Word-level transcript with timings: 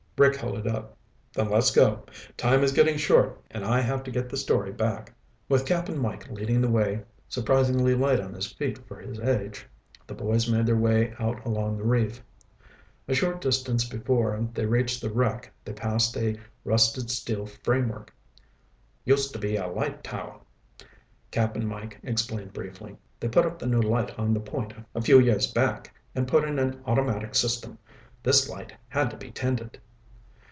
Rick 0.17 0.35
held 0.35 0.55
it 0.55 0.67
up. 0.67 0.95
"Then 1.33 1.49
let's 1.49 1.71
go. 1.71 2.03
Time 2.37 2.61
is 2.63 2.73
getting 2.73 2.95
short 2.95 3.41
and 3.49 3.65
I 3.65 3.81
have 3.81 4.03
to 4.03 4.11
get 4.11 4.29
the 4.29 4.37
story 4.37 4.71
back." 4.71 5.15
With 5.49 5.65
Cap'n 5.65 5.97
Mike 5.97 6.29
leading 6.29 6.61
the 6.61 6.69
way, 6.69 7.01
surprisingly 7.27 7.95
light 7.95 8.19
on 8.19 8.35
his 8.35 8.45
feet 8.45 8.77
for 8.87 8.99
his 8.99 9.19
age, 9.19 9.65
the 10.05 10.13
boys 10.13 10.47
made 10.47 10.67
their 10.67 10.77
way 10.77 11.15
out 11.17 11.43
along 11.43 11.75
the 11.75 11.83
reef. 11.83 12.21
A 13.07 13.15
short 13.15 13.41
distance 13.41 13.83
before 13.83 14.47
they 14.53 14.67
reached 14.67 15.01
the 15.01 15.09
wreck 15.09 15.51
they 15.65 15.73
passed 15.73 16.15
a 16.15 16.37
rusted 16.63 17.09
steel 17.09 17.47
framework. 17.47 18.13
"Used 19.03 19.33
to 19.33 19.39
be 19.39 19.55
a 19.55 19.65
light 19.65 20.03
tower," 20.03 20.39
Cap'n 21.31 21.65
Mike 21.65 21.99
explained 22.03 22.53
briefly. 22.53 22.95
"They 23.19 23.27
put 23.27 23.47
up 23.47 23.57
the 23.57 23.65
new 23.65 23.81
light 23.81 24.19
on 24.19 24.35
the 24.35 24.39
point 24.39 24.75
a 24.93 25.01
few 25.01 25.19
years 25.19 25.47
back 25.51 25.91
and 26.13 26.27
put 26.27 26.43
in 26.43 26.59
an 26.59 26.79
automatic 26.85 27.33
system. 27.33 27.79
This 28.21 28.47
light 28.47 28.71
had 28.87 29.09
to 29.09 29.17
be 29.17 29.31
tended." 29.31 29.79